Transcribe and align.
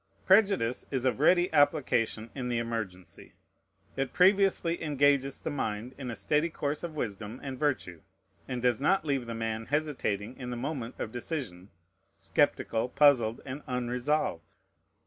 Prejudice 0.25 0.87
is 0.89 1.05
of 1.05 1.19
ready 1.19 1.53
application 1.53 2.31
in 2.33 2.49
the 2.49 2.57
emergency; 2.57 3.33
it 3.95 4.13
previously 4.13 4.81
engages 4.81 5.37
the 5.37 5.51
mind 5.51 5.93
in 5.95 6.09
a 6.09 6.15
steady 6.15 6.49
course 6.49 6.81
of 6.81 6.95
wisdom 6.95 7.39
and 7.43 7.59
virtue, 7.59 8.01
and 8.47 8.63
does 8.63 8.81
not 8.81 9.05
leave 9.05 9.27
the 9.27 9.35
man 9.35 9.67
hesitating 9.67 10.35
in 10.37 10.49
the 10.49 10.57
moment 10.57 10.95
of 10.97 11.11
decision, 11.11 11.69
skeptical, 12.17 12.89
puzzled, 12.89 13.41
and 13.45 13.61
unresolved. 13.67 14.55